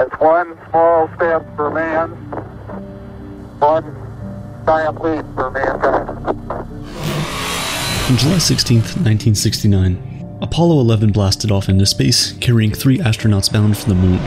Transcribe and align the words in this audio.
It's 0.00 0.14
one 0.20 0.56
small 0.70 1.10
step 1.16 1.44
for 1.56 1.72
man, 1.72 2.10
one 3.58 3.96
giant 4.64 5.02
leap 5.02 5.24
for 5.34 5.50
mankind. 5.50 6.08
On 8.08 8.16
July 8.16 8.38
16, 8.38 8.76
1969, 8.76 10.38
Apollo 10.40 10.78
11 10.78 11.10
blasted 11.10 11.50
off 11.50 11.68
into 11.68 11.84
space, 11.84 12.30
carrying 12.34 12.72
three 12.72 12.98
astronauts 12.98 13.52
bound 13.52 13.76
for 13.76 13.88
the 13.88 13.96
moon. 13.96 14.20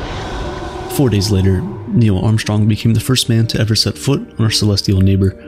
Four 0.89 1.10
days 1.10 1.31
later, 1.31 1.62
Neil 1.88 2.20
Armstrong 2.20 2.68
became 2.68 2.94
the 2.94 3.00
first 3.00 3.30
man 3.30 3.48
to 3.48 3.60
ever 3.62 3.74
set 3.74 3.98
foot 3.98 4.20
on 4.20 4.44
our 4.44 4.52
celestial 4.52 5.00
neighbor, 5.00 5.42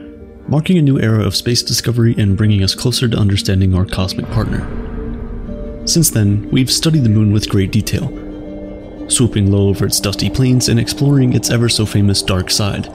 marking 0.48 0.78
a 0.78 0.82
new 0.82 0.98
era 1.02 1.21
of 1.26 1.36
space 1.36 1.62
discovery 1.62 2.16
and 2.18 2.38
bringing 2.38 2.64
us 2.64 2.76
closer 2.76 3.10
to 3.10 3.18
understanding 3.18 3.76
our 3.76 3.86
cosmic 3.86 4.28
partner. 4.28 4.66
Since 5.86 6.12
then, 6.12 6.50
we've 6.50 6.71
studied 6.71 7.04
the 7.04 7.10
moon 7.10 7.34
with 7.34 7.50
great 7.50 7.74
detail, 7.74 8.08
swooping 9.07 9.51
low 9.51 9.70
over 9.70 9.85
its 9.85 9.99
dusty 9.99 10.29
plains 10.29 10.70
and 10.70 10.79
exploring 10.79 11.33
its 11.33 11.49
ever 11.49 11.70
so 11.70 11.85
famous 11.85 12.21
dark 12.21 12.49
side. 12.49 12.89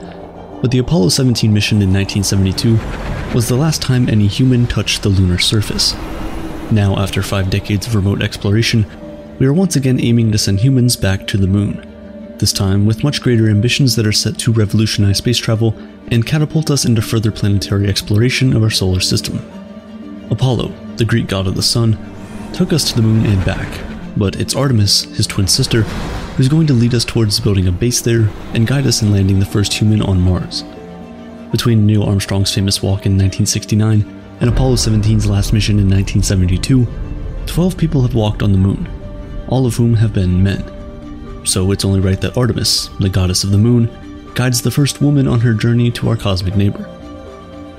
But 0.61 0.71
the 0.71 0.79
Apollo 0.79 1.09
17 1.09 1.53
mission 1.53 1.81
in 1.81 1.93
1972 1.93 3.33
was 3.33 3.47
the 3.47 3.55
last 3.55 3.81
time 3.81 4.09
any 4.09 4.27
human 4.27 4.67
touched 4.67 5.03
the 5.03 5.09
lunar 5.09 5.37
surface. 5.37 5.93
Now, 6.71 6.97
after 6.97 7.23
five 7.23 7.49
decades 7.49 7.87
of 7.87 7.95
remote 7.95 8.21
exploration, 8.21 8.85
we 9.39 9.45
are 9.45 9.53
once 9.53 9.75
again 9.75 9.99
aiming 9.99 10.31
to 10.31 10.37
send 10.37 10.59
humans 10.59 10.95
back 10.95 11.25
to 11.27 11.37
the 11.37 11.47
moon. 11.47 11.85
This 12.39 12.53
time 12.53 12.85
with 12.85 13.03
much 13.03 13.21
greater 13.21 13.49
ambitions 13.49 13.95
that 13.95 14.05
are 14.05 14.11
set 14.11 14.37
to 14.39 14.51
revolutionize 14.51 15.17
space 15.17 15.37
travel 15.37 15.75
and 16.11 16.25
catapult 16.25 16.69
us 16.69 16.85
into 16.85 17.01
further 17.01 17.31
planetary 17.31 17.87
exploration 17.87 18.55
of 18.55 18.63
our 18.63 18.69
solar 18.69 18.99
system. 18.99 19.37
Apollo, 20.29 20.73
the 20.97 21.05
Greek 21.05 21.27
god 21.27 21.47
of 21.47 21.55
the 21.55 21.63
sun, 21.63 21.97
took 22.53 22.73
us 22.73 22.89
to 22.89 22.95
the 22.95 23.01
moon 23.01 23.25
and 23.25 23.43
back, 23.45 23.67
but 24.19 24.35
it's 24.35 24.55
Artemis, 24.55 25.03
his 25.15 25.25
twin 25.25 25.47
sister, 25.47 25.83
who's 26.35 26.49
going 26.49 26.67
to 26.67 26.73
lead 26.73 26.93
us 26.93 27.05
towards 27.05 27.39
building 27.39 27.67
a 27.67 27.71
base 27.71 28.01
there 28.01 28.29
and 28.53 28.67
guide 28.67 28.85
us 28.85 29.01
in 29.01 29.13
landing 29.13 29.39
the 29.39 29.45
first 29.45 29.73
human 29.73 30.01
on 30.01 30.19
Mars. 30.19 30.63
Between 31.51 31.85
Neil 31.85 32.03
Armstrong's 32.03 32.53
famous 32.53 32.83
walk 32.83 33.05
in 33.05 33.13
1969 33.13 34.01
and 34.41 34.49
Apollo 34.49 34.75
17's 34.75 35.25
last 35.25 35.53
mission 35.53 35.79
in 35.79 35.89
1972, 35.89 36.85
12 37.45 37.77
people 37.77 38.01
have 38.01 38.13
walked 38.13 38.43
on 38.43 38.51
the 38.51 38.57
moon, 38.57 38.87
all 39.47 39.65
of 39.65 39.75
whom 39.75 39.95
have 39.95 40.13
been 40.13 40.43
men. 40.43 40.63
So 41.45 41.71
it's 41.71 41.85
only 41.85 42.01
right 42.01 42.19
that 42.19 42.37
Artemis, 42.37 42.89
the 42.99 43.09
goddess 43.09 43.45
of 43.45 43.51
the 43.51 43.57
moon, 43.57 43.89
guides 44.35 44.61
the 44.61 44.69
first 44.69 45.01
woman 45.01 45.27
on 45.27 45.39
her 45.39 45.53
journey 45.53 45.91
to 45.91 46.09
our 46.09 46.17
cosmic 46.17 46.57
neighbor. 46.57 46.85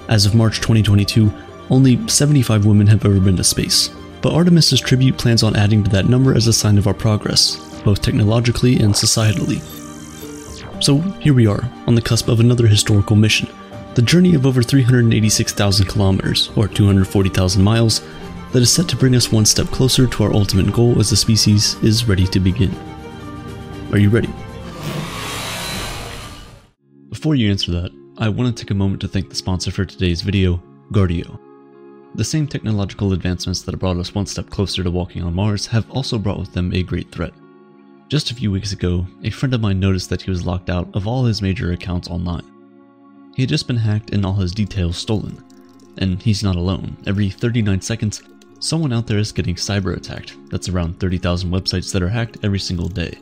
As 0.08 0.24
of 0.24 0.34
March 0.34 0.56
2022, 0.56 1.30
only 1.68 2.08
75 2.08 2.64
women 2.64 2.86
have 2.86 3.05
ever 3.05 3.20
been 3.20 3.36
to 3.36 3.44
space, 3.44 3.91
but 4.22 4.32
Artemis's 4.32 4.80
tribute 4.80 5.16
plans 5.16 5.42
on 5.42 5.56
adding 5.56 5.82
to 5.84 5.90
that 5.90 6.08
number 6.08 6.34
as 6.34 6.46
a 6.46 6.52
sign 6.52 6.78
of 6.78 6.86
our 6.86 6.94
progress, 6.94 7.56
both 7.82 8.02
technologically 8.02 8.78
and 8.78 8.94
societally. 8.94 9.60
So 10.82 10.98
here 11.20 11.34
we 11.34 11.46
are, 11.46 11.62
on 11.86 11.94
the 11.94 12.02
cusp 12.02 12.28
of 12.28 12.40
another 12.40 12.66
historical 12.66 13.16
mission. 13.16 13.48
The 13.94 14.02
journey 14.02 14.34
of 14.34 14.46
over 14.46 14.62
386,000 14.62 15.86
kilometers, 15.86 16.50
or 16.56 16.68
240,000 16.68 17.62
miles, 17.62 18.02
that 18.52 18.62
is 18.62 18.72
set 18.72 18.88
to 18.88 18.96
bring 18.96 19.14
us 19.14 19.30
one 19.30 19.46
step 19.46 19.66
closer 19.66 20.06
to 20.06 20.24
our 20.24 20.32
ultimate 20.32 20.72
goal 20.72 20.98
as 20.98 21.12
a 21.12 21.16
species 21.16 21.74
is 21.82 22.06
ready 22.06 22.27
to 22.28 22.40
begin. 22.40 22.74
Are 23.92 23.98
you 23.98 24.10
ready? 24.10 24.32
Before 27.10 27.34
you 27.34 27.50
answer 27.50 27.72
that, 27.72 27.90
I 28.18 28.28
want 28.28 28.56
to 28.56 28.64
take 28.64 28.70
a 28.70 28.74
moment 28.74 29.00
to 29.02 29.08
thank 29.08 29.28
the 29.28 29.36
sponsor 29.36 29.70
for 29.70 29.84
today's 29.84 30.22
video, 30.22 30.62
Guardio. 30.92 31.49
The 32.14 32.25
same 32.25 32.47
technological 32.47 33.12
advancements 33.12 33.62
that 33.62 33.72
have 33.72 33.80
brought 33.80 33.97
us 33.97 34.14
one 34.14 34.27
step 34.27 34.50
closer 34.50 34.83
to 34.83 34.91
walking 34.91 35.22
on 35.22 35.34
Mars 35.34 35.66
have 35.66 35.89
also 35.91 36.19
brought 36.19 36.41
with 36.41 36.52
them 36.52 36.72
a 36.72 36.83
great 36.83 37.11
threat. 37.12 37.33
Just 38.08 38.30
a 38.30 38.34
few 38.34 38.50
weeks 38.50 38.72
ago, 38.72 39.06
a 39.22 39.30
friend 39.30 39.55
of 39.55 39.61
mine 39.61 39.78
noticed 39.78 40.11
that 40.11 40.22
he 40.22 40.30
was 40.30 40.44
locked 40.44 40.69
out 40.69 40.89
of 40.94 41.06
all 41.06 41.25
his 41.25 41.41
major 41.41 41.70
accounts 41.72 42.08
online. 42.08 42.44
He 43.36 43.42
had 43.42 43.48
just 43.48 43.69
been 43.69 43.77
hacked 43.77 44.11
and 44.11 44.27
all 44.27 44.34
his 44.34 44.52
details 44.52 44.97
stolen. 44.97 45.42
And 45.98 46.20
he's 46.20 46.42
not 46.42 46.56
alone. 46.56 46.97
Every 47.06 47.30
39 47.30 47.80
seconds, 47.80 48.23
someone 48.58 48.92
out 48.92 49.07
there 49.07 49.18
is 49.18 49.30
getting 49.30 49.55
cyber 49.55 49.96
attacked. 49.96 50.36
That's 50.51 50.68
around 50.68 50.98
30,000 50.98 51.51
websites 51.51 51.92
that 51.92 52.02
are 52.02 52.08
hacked 52.08 52.39
every 52.42 52.58
single 52.58 52.89
day. 52.89 53.18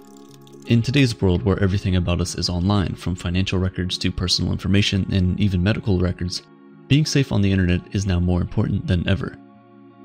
In 0.69 0.83
today's 0.83 1.21
world 1.21 1.43
where 1.43 1.63
everything 1.63 1.97
about 1.97 2.21
us 2.21 2.35
is 2.35 2.49
online, 2.49 2.95
from 2.95 3.15
financial 3.15 3.59
records 3.59 3.99
to 3.99 4.11
personal 4.11 4.53
information 4.53 5.07
and 5.13 5.39
even 5.39 5.63
medical 5.63 5.99
records, 5.99 6.43
being 6.89 7.05
safe 7.05 7.33
on 7.33 7.43
the 7.43 7.53
internet 7.53 7.83
is 7.93 8.07
now 8.07 8.19
more 8.19 8.41
important 8.41 8.87
than 8.87 9.07
ever. 9.07 9.37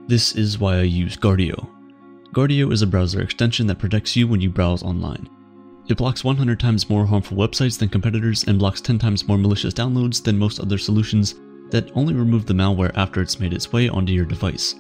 This 0.07 0.35
is 0.35 0.59
why 0.59 0.75
I 0.75 0.81
use 0.81 1.16
Guardio. 1.16 1.69
Guardio 2.33 2.73
is 2.73 2.81
a 2.81 2.88
browser 2.88 3.21
extension 3.21 3.67
that 3.67 3.79
protects 3.79 4.16
you 4.17 4.27
when 4.27 4.41
you 4.41 4.49
browse 4.49 4.83
online. 4.83 5.29
It 5.88 5.97
blocks 5.97 6.23
100 6.23 6.59
times 6.59 6.89
more 6.89 7.05
harmful 7.05 7.38
websites 7.38 7.79
than 7.79 7.89
competitors 7.89 8.44
and 8.45 8.59
blocks 8.59 8.81
10 8.81 8.99
times 8.99 9.27
more 9.27 9.38
malicious 9.38 9.73
downloads 9.73 10.21
than 10.21 10.38
most 10.38 10.59
other 10.59 10.77
solutions 10.77 11.35
that 11.69 11.89
only 11.95 12.13
remove 12.13 12.45
the 12.45 12.53
malware 12.53 12.91
after 12.95 13.21
it's 13.21 13.39
made 13.39 13.53
its 13.53 13.71
way 13.71 13.88
onto 13.88 14.11
your 14.11 14.25
device. 14.25 14.75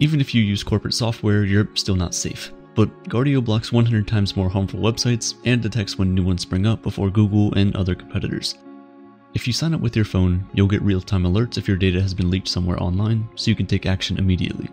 Even 0.00 0.20
if 0.20 0.34
you 0.34 0.42
use 0.42 0.62
corporate 0.62 0.94
software, 0.94 1.44
you're 1.44 1.68
still 1.74 1.96
not 1.96 2.14
safe. 2.14 2.52
But 2.74 2.90
Guardio 3.04 3.44
blocks 3.44 3.72
100 3.72 4.06
times 4.06 4.36
more 4.36 4.48
harmful 4.48 4.80
websites 4.80 5.34
and 5.44 5.62
detects 5.62 5.98
when 5.98 6.14
new 6.14 6.24
ones 6.24 6.42
spring 6.42 6.66
up 6.66 6.82
before 6.82 7.10
Google 7.10 7.52
and 7.54 7.74
other 7.74 7.94
competitors. 7.94 8.56
If 9.34 9.48
you 9.48 9.52
sign 9.52 9.74
up 9.74 9.80
with 9.80 9.96
your 9.96 10.04
phone, 10.04 10.48
you'll 10.54 10.68
get 10.68 10.82
real-time 10.82 11.24
alerts 11.24 11.58
if 11.58 11.66
your 11.66 11.76
data 11.76 12.00
has 12.00 12.14
been 12.14 12.30
leaked 12.30 12.46
somewhere 12.46 12.80
online, 12.80 13.28
so 13.34 13.50
you 13.50 13.56
can 13.56 13.66
take 13.66 13.84
action 13.84 14.16
immediately. 14.16 14.68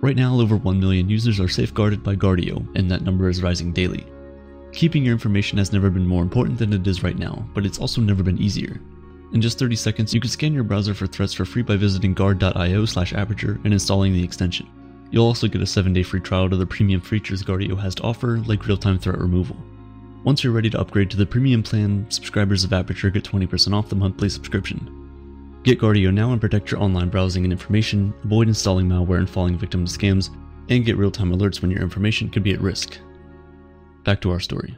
Right 0.00 0.16
now, 0.16 0.34
over 0.40 0.56
1 0.56 0.80
million 0.80 1.08
users 1.08 1.38
are 1.38 1.46
safeguarded 1.46 2.02
by 2.02 2.16
Guardio, 2.16 2.66
and 2.76 2.90
that 2.90 3.02
number 3.02 3.28
is 3.28 3.44
rising 3.44 3.72
daily. 3.72 4.04
Keeping 4.72 5.04
your 5.04 5.12
information 5.12 5.56
has 5.58 5.72
never 5.72 5.88
been 5.88 6.06
more 6.06 6.24
important 6.24 6.58
than 6.58 6.72
it 6.72 6.84
is 6.84 7.04
right 7.04 7.16
now, 7.16 7.46
but 7.54 7.64
it's 7.64 7.78
also 7.78 8.00
never 8.00 8.24
been 8.24 8.42
easier. 8.42 8.80
In 9.32 9.40
just 9.40 9.60
30 9.60 9.76
seconds, 9.76 10.12
you 10.12 10.20
can 10.20 10.30
scan 10.30 10.52
your 10.52 10.64
browser 10.64 10.94
for 10.94 11.06
threats 11.06 11.32
for 11.32 11.44
free 11.44 11.62
by 11.62 11.76
visiting 11.76 12.12
guard.io 12.12 12.84
slash 12.86 13.12
aperture 13.12 13.60
and 13.62 13.72
installing 13.72 14.12
the 14.12 14.24
extension. 14.24 14.68
You'll 15.12 15.26
also 15.26 15.46
get 15.46 15.62
a 15.62 15.64
7-day 15.64 16.02
free 16.02 16.20
trial 16.20 16.50
to 16.50 16.56
the 16.56 16.66
premium 16.66 17.00
features 17.00 17.44
Guardio 17.44 17.78
has 17.78 17.94
to 17.94 18.02
offer, 18.02 18.38
like 18.38 18.66
real-time 18.66 18.98
threat 18.98 19.18
removal. 19.18 19.56
Once 20.24 20.44
you're 20.44 20.52
ready 20.52 20.70
to 20.70 20.80
upgrade 20.80 21.10
to 21.10 21.16
the 21.16 21.26
premium 21.26 21.64
plan, 21.64 22.06
subscribers 22.08 22.62
of 22.62 22.72
Aperture 22.72 23.10
get 23.10 23.24
20% 23.24 23.74
off 23.74 23.88
the 23.88 23.96
monthly 23.96 24.28
subscription. 24.28 25.58
Get 25.64 25.80
Guardio 25.80 26.14
now 26.14 26.30
and 26.30 26.40
protect 26.40 26.70
your 26.70 26.80
online 26.80 27.08
browsing 27.08 27.42
and 27.42 27.52
information, 27.52 28.14
avoid 28.22 28.46
installing 28.46 28.86
malware 28.88 29.18
and 29.18 29.28
falling 29.28 29.58
victim 29.58 29.84
to 29.84 29.90
scams, 29.90 30.30
and 30.68 30.84
get 30.84 30.96
real-time 30.96 31.32
alerts 31.32 31.60
when 31.60 31.72
your 31.72 31.82
information 31.82 32.30
could 32.30 32.44
be 32.44 32.52
at 32.52 32.60
risk. 32.60 32.98
Back 34.04 34.20
to 34.20 34.30
our 34.30 34.38
story. 34.38 34.76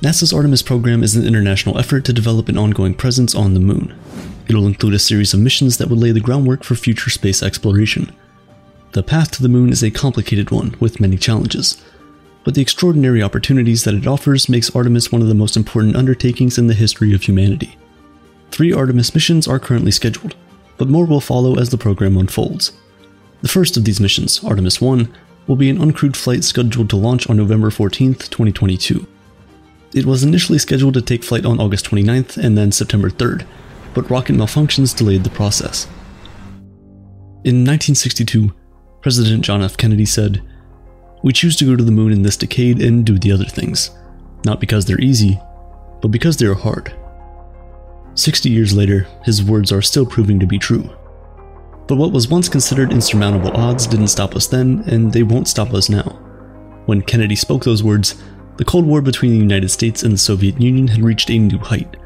NASA's 0.00 0.32
Artemis 0.32 0.62
program 0.62 1.04
is 1.04 1.14
an 1.14 1.24
international 1.24 1.78
effort 1.78 2.04
to 2.04 2.12
develop 2.12 2.48
an 2.48 2.58
ongoing 2.58 2.94
presence 2.94 3.36
on 3.36 3.54
the 3.54 3.60
moon. 3.60 3.96
It'll 4.48 4.66
include 4.66 4.94
a 4.94 4.98
series 4.98 5.32
of 5.32 5.38
missions 5.38 5.78
that 5.78 5.88
would 5.88 6.00
lay 6.00 6.10
the 6.10 6.20
groundwork 6.20 6.64
for 6.64 6.74
future 6.74 7.10
space 7.10 7.40
exploration. 7.40 8.12
The 8.92 9.04
path 9.04 9.30
to 9.32 9.42
the 9.42 9.48
moon 9.48 9.70
is 9.70 9.84
a 9.84 9.92
complicated 9.92 10.50
one 10.50 10.74
with 10.80 10.98
many 10.98 11.16
challenges, 11.16 11.80
but 12.46 12.54
the 12.54 12.62
extraordinary 12.62 13.20
opportunities 13.24 13.82
that 13.82 13.94
it 13.94 14.06
offers 14.06 14.48
makes 14.48 14.70
Artemis 14.70 15.10
one 15.10 15.20
of 15.20 15.26
the 15.26 15.34
most 15.34 15.56
important 15.56 15.96
undertakings 15.96 16.58
in 16.58 16.68
the 16.68 16.74
history 16.74 17.12
of 17.12 17.24
humanity. 17.24 17.76
Three 18.52 18.72
Artemis 18.72 19.14
missions 19.14 19.48
are 19.48 19.58
currently 19.58 19.90
scheduled, 19.90 20.36
but 20.76 20.88
more 20.88 21.06
will 21.06 21.20
follow 21.20 21.58
as 21.58 21.70
the 21.70 21.76
program 21.76 22.16
unfolds. 22.16 22.70
The 23.42 23.48
first 23.48 23.76
of 23.76 23.84
these 23.84 23.98
missions, 23.98 24.44
Artemis 24.44 24.80
1, 24.80 25.12
will 25.48 25.56
be 25.56 25.68
an 25.68 25.78
uncrewed 25.78 26.14
flight 26.14 26.44
scheduled 26.44 26.88
to 26.90 26.96
launch 26.96 27.28
on 27.28 27.36
November 27.36 27.68
14, 27.68 28.14
2022. 28.14 29.04
It 29.92 30.06
was 30.06 30.22
initially 30.22 30.58
scheduled 30.58 30.94
to 30.94 31.02
take 31.02 31.24
flight 31.24 31.44
on 31.44 31.58
August 31.58 31.86
29th 31.86 32.36
and 32.36 32.56
then 32.56 32.70
September 32.70 33.10
3rd, 33.10 33.44
but 33.92 34.08
rocket 34.08 34.36
malfunctions 34.36 34.96
delayed 34.96 35.24
the 35.24 35.30
process. 35.30 35.86
In 37.42 37.64
1962, 37.64 38.54
President 39.02 39.44
John 39.44 39.62
F. 39.62 39.76
Kennedy 39.76 40.06
said, 40.06 40.44
we 41.26 41.32
choose 41.32 41.56
to 41.56 41.64
go 41.64 41.74
to 41.74 41.82
the 41.82 41.90
moon 41.90 42.12
in 42.12 42.22
this 42.22 42.36
decade 42.36 42.80
and 42.80 43.04
do 43.04 43.18
the 43.18 43.32
other 43.32 43.46
things, 43.46 43.90
not 44.44 44.60
because 44.60 44.84
they're 44.84 45.00
easy, 45.00 45.40
but 46.00 46.12
because 46.12 46.36
they're 46.36 46.54
hard. 46.54 46.94
60 48.14 48.48
years 48.48 48.76
later, 48.76 49.08
his 49.24 49.42
words 49.42 49.72
are 49.72 49.82
still 49.82 50.06
proving 50.06 50.38
to 50.38 50.46
be 50.46 50.56
true. 50.56 50.88
But 51.88 51.96
what 51.96 52.12
was 52.12 52.28
once 52.28 52.48
considered 52.48 52.92
insurmountable 52.92 53.50
odds 53.56 53.88
didn't 53.88 54.06
stop 54.06 54.36
us 54.36 54.46
then, 54.46 54.84
and 54.86 55.12
they 55.12 55.24
won't 55.24 55.48
stop 55.48 55.74
us 55.74 55.88
now. 55.88 56.16
When 56.86 57.02
Kennedy 57.02 57.34
spoke 57.34 57.64
those 57.64 57.82
words, 57.82 58.22
the 58.56 58.64
Cold 58.64 58.86
War 58.86 59.02
between 59.02 59.32
the 59.32 59.36
United 59.36 59.70
States 59.72 60.04
and 60.04 60.12
the 60.12 60.18
Soviet 60.18 60.60
Union 60.60 60.86
had 60.86 61.02
reached 61.02 61.28
a 61.32 61.38
new 61.40 61.58
height. 61.58 61.96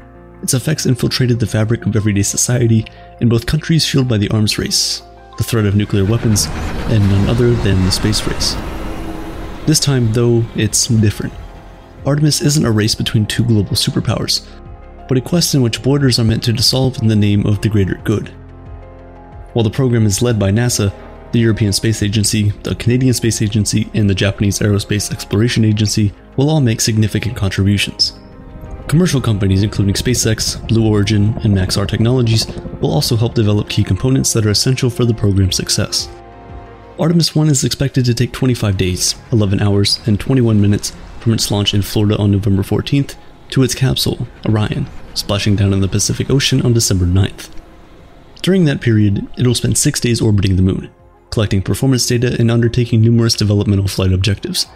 Its 0.41 0.55
effects 0.55 0.87
infiltrated 0.87 1.39
the 1.39 1.45
fabric 1.45 1.85
of 1.85 1.95
everyday 1.95 2.23
society, 2.23 2.87
in 3.19 3.29
both 3.29 3.45
countries 3.45 3.87
fueled 3.87 4.07
by 4.07 4.17
the 4.17 4.29
arms 4.29 4.57
race, 4.57 5.03
the 5.37 5.43
threat 5.43 5.67
of 5.67 5.75
nuclear 5.75 6.05
weapons, 6.05 6.47
and 6.89 7.07
none 7.07 7.29
other 7.29 7.51
than 7.53 7.85
the 7.85 7.91
space 7.91 8.25
race. 8.25 8.55
This 9.71 9.79
time, 9.79 10.11
though, 10.11 10.43
it's 10.57 10.87
different. 10.87 11.33
Artemis 12.05 12.41
isn't 12.41 12.65
a 12.65 12.71
race 12.71 12.93
between 12.93 13.25
two 13.25 13.45
global 13.45 13.71
superpowers, 13.71 14.45
but 15.07 15.17
a 15.17 15.21
quest 15.21 15.55
in 15.55 15.61
which 15.61 15.81
borders 15.81 16.19
are 16.19 16.25
meant 16.25 16.43
to 16.43 16.51
dissolve 16.51 17.01
in 17.01 17.07
the 17.07 17.15
name 17.15 17.45
of 17.45 17.61
the 17.61 17.69
greater 17.69 17.95
good. 18.03 18.27
While 19.53 19.63
the 19.63 19.69
program 19.69 20.05
is 20.05 20.21
led 20.21 20.37
by 20.37 20.51
NASA, 20.51 20.91
The 21.31 21.39
European 21.39 21.71
Space 21.71 22.03
Agency, 22.03 22.49
the 22.63 22.75
Canadian 22.75 23.13
Space 23.13 23.41
Agency, 23.41 23.89
and 23.93 24.09
the 24.09 24.13
Japanese 24.13 24.59
Aerospace 24.59 25.09
Exploration 25.09 25.63
Agency 25.63 26.11
will 26.35 26.49
all 26.49 26.59
make 26.59 26.81
significant 26.81 27.37
contributions. 27.37 28.19
Commercial 28.89 29.21
companies 29.21 29.63
including 29.63 29.95
SpaceX, 29.95 30.67
Blue 30.67 30.85
Origin, 30.85 31.27
and 31.45 31.55
Maxar 31.55 31.87
Technologies 31.87 32.45
will 32.81 32.91
also 32.91 33.15
help 33.15 33.35
develop 33.35 33.69
key 33.69 33.85
components 33.85 34.33
that 34.33 34.45
are 34.45 34.49
essential 34.49 34.89
for 34.89 35.05
the 35.05 35.13
program's 35.13 35.55
success. 35.55 36.09
Artemis 36.99 37.35
1 37.35 37.47
is 37.47 37.63
expected 37.63 38.05
to 38.05 38.13
take 38.13 38.31
25 38.31 38.77
days, 38.77 39.15
11 39.31 39.61
hours, 39.61 39.99
and 40.05 40.19
21 40.19 40.61
minutes 40.61 40.93
from 41.19 41.33
its 41.33 41.49
launch 41.49 41.73
in 41.73 41.81
Florida 41.81 42.17
on 42.17 42.31
November 42.31 42.63
14th 42.63 43.15
to 43.49 43.63
its 43.63 43.73
capsule, 43.75 44.27
Orion, 44.47 44.87
splashing 45.13 45.55
down 45.55 45.73
in 45.73 45.81
the 45.81 45.87
Pacific 45.87 46.29
Ocean 46.29 46.61
on 46.61 46.73
December 46.73 47.05
9th. 47.05 47.49
During 48.41 48.65
that 48.65 48.81
period, 48.81 49.27
it'll 49.37 49.55
spend 49.55 49.77
six 49.77 49.99
days 49.99 50.21
orbiting 50.21 50.55
the 50.55 50.61
moon, 50.61 50.89
collecting 51.29 51.61
performance 51.61 52.05
data 52.05 52.35
and 52.39 52.51
undertaking 52.51 53.01
numerous 53.01 53.35
developmental 53.35 53.87
flight 53.87 54.11
objectives. 54.11 54.67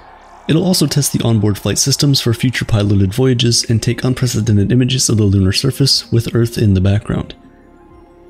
It'll 0.48 0.66
also 0.66 0.86
test 0.86 1.12
the 1.12 1.24
onboard 1.24 1.58
flight 1.58 1.80
systems 1.80 2.22
for 2.22 2.34
future 2.34 2.66
piloted 2.66 3.14
voyages 3.14 3.68
and 3.70 3.82
take 3.82 4.04
unprecedented 4.04 4.72
images 4.72 5.10
of 5.10 5.18
the 5.18 5.24
lunar 5.24 5.52
surface 5.52 6.12
with 6.12 6.34
Earth 6.36 6.58
in 6.58 6.76
the 6.76 6.82
background. 6.82 7.36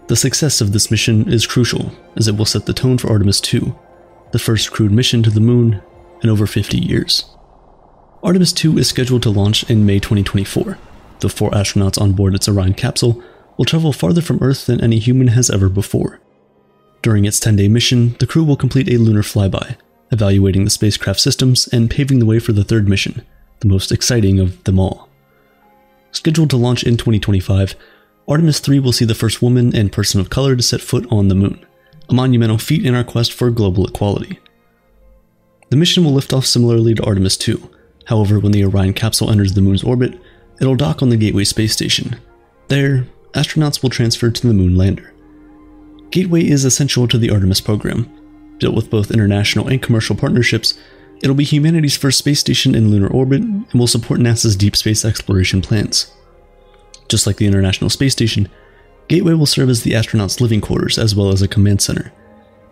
The 0.07 0.15
success 0.15 0.61
of 0.61 0.71
this 0.71 0.91
mission 0.91 1.31
is 1.31 1.47
crucial, 1.47 1.91
as 2.15 2.27
it 2.27 2.37
will 2.37 2.45
set 2.45 2.67
the 2.67 2.73
tone 2.73 2.99
for 2.99 3.09
Artemis 3.09 3.41
2, 3.41 3.75
the 4.31 4.39
first 4.39 4.71
crewed 4.71 4.91
mission 4.91 5.23
to 5.23 5.31
the 5.31 5.39
moon 5.39 5.81
in 6.21 6.29
over 6.29 6.45
50 6.45 6.77
years. 6.77 7.25
Artemis 8.21 8.53
2 8.53 8.77
is 8.77 8.87
scheduled 8.87 9.23
to 9.23 9.31
launch 9.31 9.67
in 9.69 9.85
May 9.85 9.99
2024. 9.99 10.77
The 11.21 11.29
four 11.29 11.49
astronauts 11.51 11.99
on 11.99 12.11
board 12.11 12.35
its 12.35 12.47
Orion 12.47 12.75
capsule 12.75 13.23
will 13.57 13.65
travel 13.65 13.93
farther 13.93 14.21
from 14.21 14.39
Earth 14.41 14.67
than 14.67 14.81
any 14.81 14.99
human 14.99 15.29
has 15.29 15.49
ever 15.49 15.69
before. 15.69 16.19
During 17.01 17.25
its 17.25 17.39
10 17.39 17.55
day 17.55 17.67
mission, 17.67 18.15
the 18.19 18.27
crew 18.27 18.43
will 18.43 18.57
complete 18.57 18.89
a 18.89 18.97
lunar 18.97 19.23
flyby, 19.23 19.75
evaluating 20.11 20.65
the 20.65 20.69
spacecraft 20.69 21.19
systems 21.19 21.67
and 21.69 21.89
paving 21.89 22.19
the 22.19 22.25
way 22.25 22.37
for 22.37 22.51
the 22.51 22.63
third 22.63 22.87
mission, 22.87 23.23
the 23.61 23.67
most 23.67 23.91
exciting 23.91 24.39
of 24.39 24.63
them 24.65 24.79
all. 24.79 25.09
Scheduled 26.11 26.49
to 26.51 26.57
launch 26.57 26.83
in 26.83 26.97
2025, 26.97 27.75
Artemis 28.27 28.59
3 28.59 28.79
will 28.79 28.91
see 28.91 29.05
the 29.05 29.13
first 29.13 29.41
woman 29.41 29.75
and 29.75 29.91
person 29.91 30.19
of 30.19 30.31
color 30.31 30.55
to 30.55 30.63
set 30.63 30.81
foot 30.81 31.05
on 31.11 31.27
the 31.27 31.35
moon, 31.35 31.63
a 32.09 32.13
monumental 32.13 32.57
feat 32.57 32.83
in 32.83 32.95
our 32.95 33.03
quest 33.03 33.31
for 33.31 33.51
global 33.51 33.85
equality. 33.85 34.39
The 35.69 35.77
mission 35.77 36.03
will 36.03 36.13
lift 36.13 36.33
off 36.33 36.45
similarly 36.45 36.95
to 36.95 37.03
Artemis 37.03 37.37
2. 37.37 37.69
However, 38.05 38.39
when 38.39 38.51
the 38.51 38.63
Orion 38.65 38.93
capsule 38.93 39.29
enters 39.29 39.53
the 39.53 39.61
moon's 39.61 39.83
orbit, 39.83 40.19
it'll 40.59 40.75
dock 40.75 41.03
on 41.03 41.09
the 41.09 41.17
Gateway 41.17 41.43
space 41.43 41.73
station. 41.73 42.19
There, 42.67 43.05
astronauts 43.33 43.83
will 43.83 43.91
transfer 43.91 44.31
to 44.31 44.47
the 44.47 44.53
moon 44.53 44.75
lander. 44.75 45.13
Gateway 46.09 46.47
is 46.47 46.65
essential 46.65 47.07
to 47.07 47.19
the 47.19 47.29
Artemis 47.29 47.61
program. 47.61 48.09
Built 48.59 48.75
with 48.75 48.89
both 48.89 49.11
international 49.11 49.67
and 49.67 49.81
commercial 49.81 50.15
partnerships, 50.15 50.75
it'll 51.21 51.35
be 51.35 51.43
humanity's 51.43 51.97
first 51.97 52.17
space 52.17 52.39
station 52.39 52.73
in 52.73 52.89
lunar 52.89 53.07
orbit 53.07 53.41
and 53.41 53.67
will 53.73 53.85
support 53.85 54.19
NASA's 54.19 54.55
deep 54.55 54.75
space 54.75 55.05
exploration 55.05 55.61
plans. 55.61 56.11
Just 57.07 57.27
like 57.27 57.37
the 57.37 57.47
International 57.47 57.89
Space 57.89 58.13
Station, 58.13 58.49
Gateway 59.07 59.33
will 59.33 59.45
serve 59.45 59.69
as 59.69 59.83
the 59.83 59.91
astronauts' 59.91 60.41
living 60.41 60.61
quarters 60.61 60.97
as 60.97 61.15
well 61.15 61.29
as 61.29 61.41
a 61.41 61.47
command 61.47 61.81
center. 61.81 62.11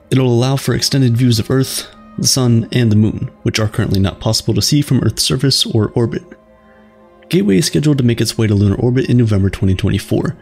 It'll 0.09 0.31
allow 0.31 0.56
for 0.56 0.74
extended 0.74 1.15
views 1.15 1.39
of 1.39 1.51
Earth, 1.51 1.88
the 2.18 2.27
Sun, 2.27 2.69
and 2.71 2.91
the 2.91 2.95
Moon, 2.95 3.31
which 3.44 3.59
are 3.59 3.68
currently 3.68 4.00
not 4.00 4.19
possible 4.19 4.53
to 4.53 4.62
see 4.62 4.81
from 4.81 5.01
Earth's 5.01 5.24
surface 5.24 5.65
or 5.65 5.91
orbit. 5.95 6.24
Gateway 7.30 7.57
is 7.57 7.68
scheduled 7.68 7.97
to 8.00 8.03
make 8.03 8.21
its 8.21 8.38
way 8.38 8.47
to 8.47 8.56
lunar 8.56 8.75
orbit 8.75 9.09
in 9.09 9.18
November 9.18 9.50
2024. 9.50 10.35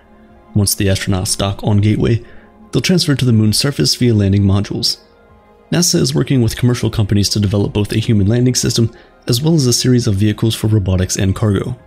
Once 0.53 0.75
the 0.75 0.87
astronauts 0.87 1.37
dock 1.37 1.63
on 1.63 1.77
Gateway, 1.77 2.23
they'll 2.71 2.81
transfer 2.81 3.15
to 3.15 3.25
the 3.25 3.33
moon's 3.33 3.57
surface 3.57 3.95
via 3.95 4.13
landing 4.13 4.43
modules. 4.43 4.99
NASA 5.71 5.95
is 5.95 6.13
working 6.13 6.41
with 6.41 6.57
commercial 6.57 6.89
companies 6.89 7.29
to 7.29 7.39
develop 7.39 7.71
both 7.71 7.93
a 7.93 7.99
human 7.99 8.27
landing 8.27 8.55
system 8.55 8.93
as 9.27 9.41
well 9.41 9.53
as 9.53 9.65
a 9.65 9.73
series 9.73 10.07
of 10.07 10.15
vehicles 10.15 10.53
for 10.53 10.67
robotics 10.67 11.15
and 11.15 11.35
cargo. 11.35 11.77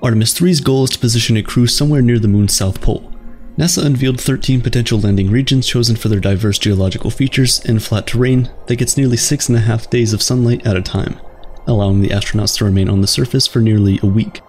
Artemis 0.00 0.32
3's 0.32 0.60
goal 0.60 0.84
is 0.84 0.90
to 0.90 0.98
position 0.98 1.36
a 1.36 1.42
crew 1.42 1.66
somewhere 1.66 2.02
near 2.02 2.20
the 2.20 2.28
moon's 2.28 2.54
south 2.54 2.80
pole. 2.80 3.12
NASA 3.56 3.84
unveiled 3.84 4.20
13 4.20 4.60
potential 4.60 5.00
landing 5.00 5.28
regions 5.28 5.66
chosen 5.66 5.96
for 5.96 6.08
their 6.08 6.20
diverse 6.20 6.56
geological 6.56 7.10
features 7.10 7.60
and 7.64 7.82
flat 7.82 8.06
terrain 8.06 8.48
that 8.68 8.76
gets 8.76 8.96
nearly 8.96 9.16
six 9.16 9.48
and 9.48 9.58
a 9.58 9.60
half 9.60 9.90
days 9.90 10.12
of 10.12 10.22
sunlight 10.22 10.64
at 10.64 10.76
a 10.76 10.82
time, 10.82 11.18
allowing 11.66 12.00
the 12.00 12.10
astronauts 12.10 12.56
to 12.56 12.64
remain 12.64 12.88
on 12.88 13.00
the 13.00 13.08
surface 13.08 13.48
for 13.48 13.60
nearly 13.60 13.98
a 14.00 14.06
week. 14.06 14.40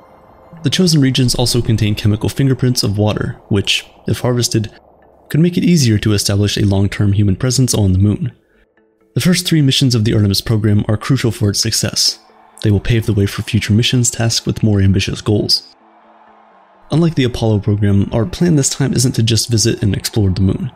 The 0.61 0.69
chosen 0.69 1.01
regions 1.01 1.33
also 1.33 1.63
contain 1.63 1.95
chemical 1.95 2.29
fingerprints 2.29 2.83
of 2.83 2.99
water, 2.99 3.41
which, 3.47 3.87
if 4.07 4.19
harvested, 4.19 4.71
could 5.29 5.39
make 5.39 5.57
it 5.57 5.63
easier 5.63 5.97
to 5.97 6.13
establish 6.13 6.57
a 6.57 6.65
long 6.65 6.89
term 6.89 7.13
human 7.13 7.35
presence 7.35 7.73
on 7.73 7.93
the 7.93 7.99
moon. 7.99 8.33
The 9.15 9.21
first 9.21 9.47
three 9.47 9.63
missions 9.63 9.95
of 9.95 10.05
the 10.05 10.13
Artemis 10.13 10.41
program 10.41 10.85
are 10.87 10.97
crucial 10.97 11.31
for 11.31 11.49
its 11.49 11.59
success. 11.59 12.19
They 12.61 12.71
will 12.71 12.79
pave 12.79 13.05
the 13.05 13.13
way 13.13 13.25
for 13.25 13.41
future 13.41 13.73
missions 13.73 14.11
tasked 14.11 14.45
with 14.45 14.63
more 14.63 14.81
ambitious 14.81 15.21
goals. 15.21 15.75
Unlike 16.91 17.15
the 17.15 17.23
Apollo 17.23 17.59
program, 17.59 18.09
our 18.11 18.25
plan 18.25 18.55
this 18.55 18.69
time 18.69 18.93
isn't 18.93 19.13
to 19.13 19.23
just 19.23 19.49
visit 19.49 19.83
and 19.83 19.95
explore 19.95 20.29
the 20.31 20.41
moon. 20.41 20.71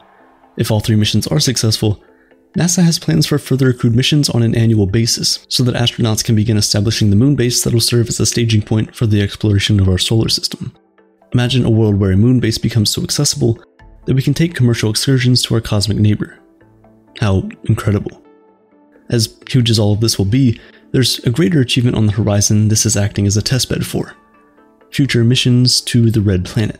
If 0.58 0.70
all 0.70 0.80
three 0.80 0.96
missions 0.96 1.26
are 1.28 1.40
successful, 1.40 2.04
NASA 2.58 2.84
has 2.84 3.00
plans 3.00 3.26
for 3.26 3.40
further 3.40 3.74
crewed 3.74 3.96
missions 3.96 4.30
on 4.30 4.44
an 4.44 4.54
annual 4.54 4.86
basis 4.86 5.44
so 5.50 5.64
that 5.64 5.76
astronauts 5.76 6.24
can 6.24 6.36
begin 6.36 6.56
establishing 6.56 7.10
the 7.10 7.16
moon 7.16 7.36
base 7.36 7.64
that 7.64 7.74
will 7.74 7.82
serve 7.82 8.08
as 8.10 8.20
a 8.20 8.28
staging 8.28 8.62
point 8.62 8.96
for 8.96 9.08
the 9.08 9.22
exploration 9.22 9.80
of 9.80 9.90
our 9.90 9.98
solar 9.98 10.30
system. 10.30 10.72
Imagine 11.34 11.66
a 11.66 11.72
world 11.72 12.00
where 12.00 12.12
a 12.12 12.18
moon 12.18 12.40
base 12.40 12.60
becomes 12.60 12.92
so 12.92 13.02
accessible 13.02 13.60
that 14.06 14.14
we 14.14 14.22
can 14.22 14.36
take 14.36 14.54
commercial 14.54 14.92
excursions 14.92 15.42
to 15.42 15.56
our 15.56 15.62
cosmic 15.62 15.98
neighbor. 15.98 16.38
How 17.20 17.50
incredible. 17.64 18.24
As 19.10 19.36
huge 19.50 19.72
as 19.72 19.80
all 19.80 19.94
of 19.94 20.02
this 20.02 20.20
will 20.20 20.26
be, 20.26 20.60
there's 20.94 21.18
a 21.26 21.32
greater 21.32 21.60
achievement 21.60 21.98
on 21.98 22.06
the 22.06 22.14
horizon 22.14 22.68
this 22.70 22.86
is 22.86 22.96
acting 22.96 23.28
as 23.28 23.36
a 23.36 23.42
testbed 23.42 23.84
for 23.84 24.16
future 24.92 25.24
missions 25.24 25.82
to 25.82 26.12
the 26.12 26.22
Red 26.22 26.46
Planet. 26.46 26.80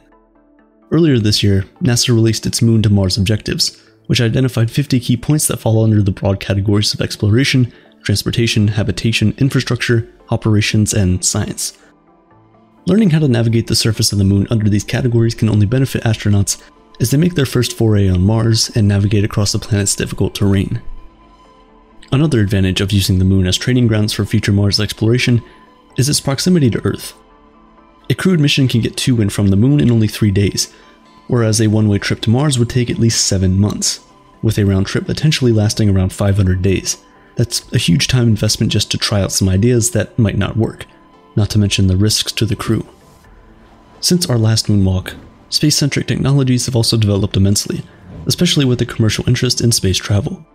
Earlier 0.92 1.18
this 1.18 1.42
year, 1.42 1.66
NASA 1.82 2.10
released 2.10 2.46
its 2.46 2.62
Moon 2.62 2.84
to 2.84 2.92
Mars 2.92 3.18
objectives, 3.18 3.82
which 4.06 4.22
identified 4.22 4.70
50 4.70 5.00
key 5.00 5.18
points 5.18 5.48
that 5.48 5.60
fall 5.60 5.84
under 5.84 6.04
the 6.04 6.12
broad 6.12 6.40
categories 6.40 6.94
of 6.94 7.02
exploration, 7.02 7.74
transportation, 8.04 8.68
habitation, 8.68 9.34
infrastructure, 9.40 10.08
operations, 10.30 10.94
and 10.94 11.26
science. 11.26 11.76
Learning 12.86 13.10
how 13.10 13.18
to 13.18 13.28
navigate 13.28 13.66
the 13.66 13.76
surface 13.76 14.12
of 14.12 14.20
the 14.20 14.24
moon 14.24 14.46
under 14.52 14.70
these 14.70 14.84
categories 14.84 15.34
can 15.34 15.50
only 15.50 15.66
benefit 15.66 16.04
astronauts 16.04 16.62
as 17.02 17.10
they 17.10 17.18
make 17.18 17.34
their 17.34 17.48
first 17.48 17.76
foray 17.76 18.08
on 18.08 18.22
Mars 18.22 18.70
and 18.76 18.88
navigate 18.88 19.24
across 19.24 19.54
the 19.54 19.58
planet's 19.58 19.96
difficult 19.96 20.36
terrain. 20.36 20.84
Another 22.14 22.42
advantage 22.42 22.80
of 22.80 22.92
using 22.92 23.18
the 23.18 23.26
moon 23.26 23.48
as 23.48 23.58
training 23.58 23.88
grounds 23.88 24.14
for 24.14 24.24
future 24.24 24.52
Mars 24.52 24.80
exploration 24.80 25.42
is 25.98 26.08
its 26.08 26.20
proximity 26.20 26.70
to 26.70 26.86
Earth. 26.86 27.16
A 28.08 28.14
crewed 28.14 28.40
mission 28.40 28.68
can 28.68 28.82
get 28.82 28.96
to 28.98 29.20
and 29.20 29.34
from 29.34 29.48
the 29.48 29.56
moon 29.56 29.80
in 29.80 29.90
only 29.90 30.08
three 30.08 30.30
days, 30.30 30.72
whereas 31.26 31.60
a 31.60 31.66
one 31.66 31.90
way 31.90 31.98
trip 31.98 32.22
to 32.22 32.30
Mars 32.30 32.60
would 32.60 32.70
take 32.70 32.92
at 32.92 33.00
least 33.00 33.26
seven 33.26 33.60
months, 33.60 34.00
with 34.44 34.60
a 34.60 34.64
round 34.64 34.86
trip 34.86 35.08
potentially 35.08 35.52
lasting 35.52 35.90
around 35.90 36.14
500 36.14 36.62
days. 36.62 37.04
That's 37.36 37.74
a 37.74 37.80
huge 37.80 38.08
time 38.08 38.28
investment 38.28 38.72
just 38.72 38.92
to 38.92 39.00
try 39.00 39.20
out 39.20 39.32
some 39.32 39.50
ideas 39.50 39.90
that 39.92 40.20
might 40.20 40.38
not 40.38 40.56
work, 40.56 40.86
not 41.36 41.50
to 41.50 41.58
mention 41.58 41.88
the 41.88 41.98
risks 41.98 42.32
to 42.34 42.46
the 42.46 42.56
crew. 42.56 42.86
Since 44.02 44.30
our 44.30 44.38
last 44.38 44.68
moonwalk, 44.68 45.16
space 45.50 45.78
centric 45.78 46.06
technologies 46.06 46.68
have 46.68 46.76
also 46.76 46.96
developed 46.96 47.38
immensely, 47.38 47.82
especially 48.28 48.66
with 48.66 48.78
the 48.78 48.86
commercial 48.86 49.28
interest 49.28 49.62
in 49.62 49.72
space 49.72 49.98
travel. 49.98 50.46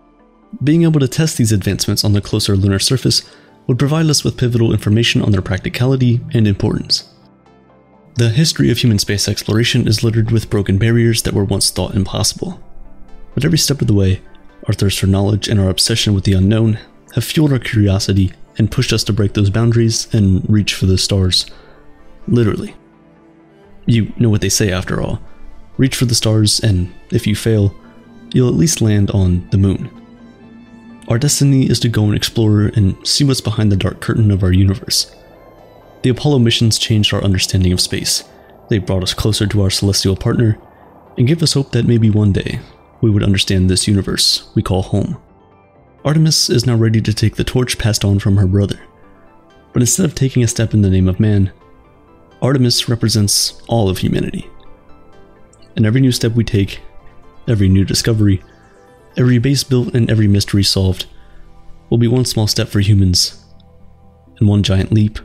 Being 0.63 0.83
able 0.83 1.01
to 1.01 1.09
test 1.09 1.37
these 1.37 1.53
advancements 1.53 2.05
on 2.05 2.13
the 2.13 2.21
closer 2.21 2.57
lunar 2.57 2.79
surface 2.79 3.23
would 3.67 3.79
provide 3.79 4.07
us 4.07 4.25
with 4.25 4.39
pivotal 4.39 4.73
information 4.73 5.23
on 5.23 5.31
their 5.31 5.43
practicality 5.43 6.21
and 6.33 6.49
importance. 6.49 7.13
The 8.15 8.31
history 8.31 8.71
of 8.71 8.79
human 8.79 8.99
space 8.99 9.29
exploration 9.29 9.87
is 9.87 10.03
littered 10.03 10.31
with 10.31 10.51
broken 10.51 10.79
barriers 10.79 11.23
that 11.23 11.35
were 11.35 11.45
once 11.45 11.71
thought 11.71 11.95
impossible. 11.95 12.61
But 13.35 13.45
every 13.45 13.59
step 13.59 13.81
of 13.81 13.87
the 13.87 13.95
way, 13.95 14.23
our 14.67 14.75
thirst 14.75 14.99
for 14.99 15.07
knowledge 15.07 15.49
and 15.49 15.61
our 15.61 15.69
obsession 15.69 16.15
with 16.15 16.25
the 16.25 16.33
unknown 16.33 16.79
have 17.15 17.25
fueled 17.25 17.53
our 17.53 17.59
curiosity 17.59 18.33
and 18.57 18.71
pushed 18.71 18.93
us 18.93 19.05
to 19.05 19.13
break 19.13 19.35
those 19.35 19.51
boundaries 19.51 20.13
and 20.13 20.49
reach 20.49 20.75
for 20.75 20.87
the 20.87 20.99
stars. 20.99 21.47
Literally. 22.27 22.75
You 23.87 24.13
know 24.19 24.31
what 24.31 24.41
they 24.41 24.49
say 24.49 24.73
after 24.73 25.01
all 25.01 25.21
reach 25.79 25.97
for 25.97 26.05
the 26.05 26.15
stars, 26.15 26.61
and 26.61 26.93
if 27.11 27.27
you 27.27 27.35
fail, 27.35 27.75
you'll 28.35 28.49
at 28.49 28.55
least 28.55 28.83
land 28.83 29.11
on 29.13 29.49
the 29.51 29.57
moon. 29.57 29.89
Our 31.09 31.19
destiny 31.19 31.71
is 31.71 31.81
to 31.81 31.89
go 31.89 32.05
and 32.05 32.15
explore 32.15 32.71
and 32.77 32.95
see 33.07 33.25
what's 33.25 33.41
behind 33.41 33.73
the 33.73 33.77
dark 33.77 34.01
curtain 34.01 34.31
of 34.31 34.43
our 34.43 34.53
universe. 34.53 35.15
The 36.03 36.11
Apollo 36.11 36.41
missions 36.41 36.79
changed 36.79 37.15
our 37.15 37.25
understanding 37.25 37.73
of 37.73 37.81
space. 37.81 38.25
They 38.69 38.77
brought 38.77 39.03
us 39.03 39.15
closer 39.15 39.47
to 39.47 39.63
our 39.63 39.71
celestial 39.71 40.17
partner 40.17 40.59
and 41.17 41.27
gave 41.27 41.43
us 41.43 41.55
hope 41.55 41.73
that 41.73 41.87
maybe 41.87 42.11
one 42.11 42.33
day 42.33 42.61
we 43.01 43.09
would 43.09 43.23
understand 43.23 43.71
this 43.71 43.89
universe 43.89 44.51
we 44.55 44.63
call 44.63 44.83
home. 44.83 45.17
Artemis 46.05 46.51
is 46.51 46.67
now 46.67 46.77
ready 46.77 47.01
to 47.01 47.15
take 47.15 47.37
the 47.37 47.45
torch 47.45 47.79
passed 47.79 48.05
on 48.05 48.19
from 48.19 48.37
her 48.37 48.47
brother. 48.47 48.79
But 49.73 49.83
instead 49.83 50.05
of 50.05 50.15
taking 50.15 50.43
a 50.43 50.49
step 50.49 50.75
in 50.75 50.83
the 50.83 50.91
name 50.91 51.09
of 51.09 51.19
man, 51.19 51.53
Artemis 52.43 52.87
represents 52.87 53.63
all 53.67 53.89
of 53.89 53.99
humanity. 53.99 54.49
And 55.75 55.87
every 55.87 56.03
new 56.03 56.13
step 56.13 56.33
we 56.33 56.45
take, 56.45 56.81
every 57.49 57.69
new 57.69 57.85
discovery, 57.85 58.43
every 59.19 59.39
base 59.39 59.65
built 59.65 59.95
and 59.95 60.11
every 60.11 60.29
mystery 60.29 60.63
solved 60.63 61.07
will 61.91 61.99
be 61.99 62.09
one 62.09 62.25
small 62.25 62.47
step 62.47 62.69
for 62.69 62.81
humans 62.81 63.45
and 64.39 64.49
one 64.49 64.63
giant 64.63 64.93
leap 64.93 65.19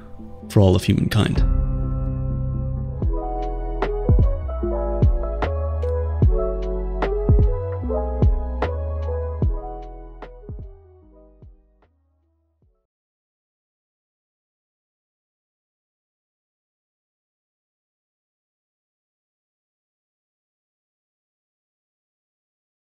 for 0.50 0.60
all 0.60 0.76
of 0.76 0.84
humankind. 0.84 1.63